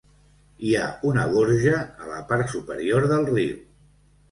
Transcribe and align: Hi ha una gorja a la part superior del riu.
Hi 0.67 0.71
ha 0.77 0.85
una 1.09 1.25
gorja 1.35 1.75
a 1.83 2.09
la 2.15 2.23
part 2.33 2.51
superior 2.57 3.09
del 3.15 3.31
riu. 3.31 3.57